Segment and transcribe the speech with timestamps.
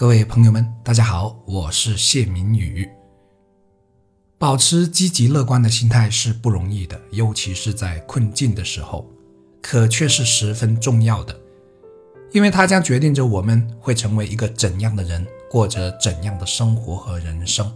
[0.00, 2.88] 各位朋友们，大家好，我是谢明宇。
[4.38, 9.06] 保持积极乐观的心态是不容易的，尤其是在困境的时候，
[9.60, 11.38] 可却是十分重要的，
[12.32, 17.70] 因为它将决定着我们会成为一个怎样的人，过着怎样的生活和人生。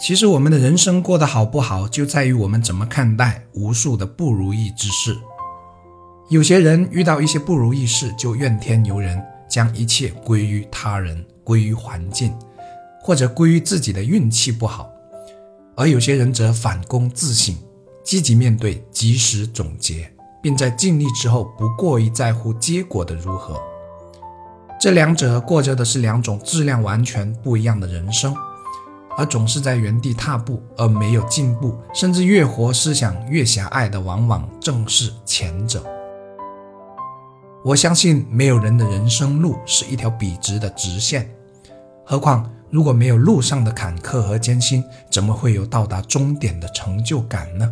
[0.00, 5.16] 其实，我们的人生过得好不好，就在于我们怎么看待无数的不如意之事。
[6.28, 9.22] 有些人遇到一些不如意事，就怨天尤人。
[9.48, 12.36] 将一切归于他人，归于环境，
[13.00, 14.84] 或者归于自己的运气不好；
[15.74, 17.56] 而有些人则反躬自省，
[18.04, 23.58] 积极面对，及时总结，并在尽力之后不过于在乎结果的如何。
[24.78, 28.36] 这两者过着的是两种质量完全不一样的人生，
[29.18, 35.84] 而总是在原地踏步而没有进步，甚至越活思想越狭隘的，往往正是前者。
[37.64, 41.28] 我相信没有人的人生路是一条笔直的直线，
[42.06, 47.68] 何况如果没有路上的坎坷和艰辛，怎么会有到达终点的成就感呢？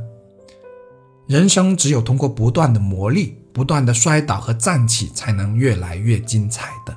[1.29, 6.97] 人生只有通过不断的磨砺、不断的摔倒和站起，才能越来越精彩的。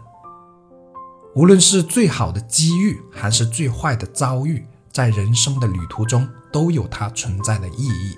[1.36, 8.16] 无论是最好的机遇，还是最坏的遭遇，在人生的旅途中都有它存在的意义。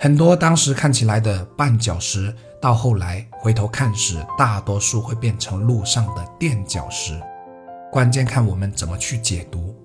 [0.00, 2.34] 很多当时看起来的绊脚石。
[2.60, 7.16] 到后来回头看时，大多数会变成路上的垫脚石。
[7.92, 9.76] 关键看我们怎么去解读。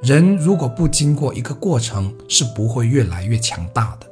[0.00, 4.06] 人如果不经过一个过程，是不会越来越强大的。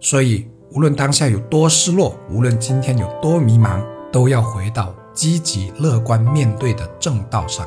[0.00, 7.66] 所以，无论当下有多失落，无论今天有多迷茫，都要回到积极乐观面对的正道上。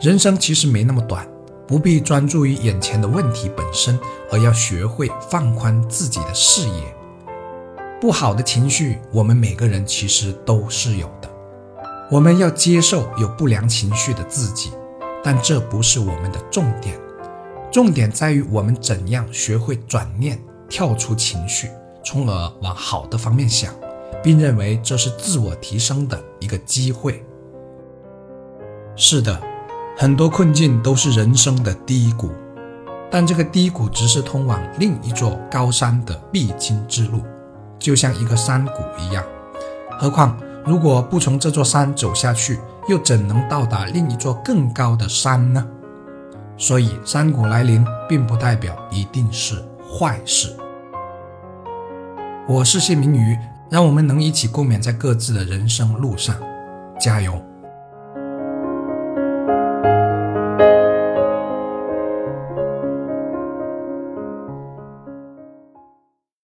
[0.00, 1.28] 人生其实没那么短，
[1.66, 3.98] 不必专注于眼前的问题本身，
[4.30, 6.94] 而要学会放宽自己的视野。
[8.00, 11.28] 不好的情绪，我们每个人其实都是有的。
[12.10, 14.72] 我们要接受有不良情绪的自己，
[15.22, 16.98] 但这不是我们的重点。
[17.70, 21.68] 重点在于我们怎样学会转念，跳出情绪，
[22.02, 23.72] 从而往好的方面想，
[24.22, 27.24] 并认为这是自我提升的一个机会。
[28.96, 29.40] 是的，
[29.96, 32.30] 很多困境都是人生的低谷，
[33.10, 37.22] 但这个低谷只是通往另一座高山的必经之路。
[37.78, 39.24] 就像一个山谷一样，
[39.98, 45.66] 何况如果不从这座山走下去，又怎能到达另一座更高的山呢？
[46.58, 50.54] 所以，山谷来临并不代表一定是坏事。
[52.46, 53.38] 我是谢明宇，
[53.70, 56.36] 让我们能一起共勉在各自的人生路上，
[57.00, 57.40] 加油！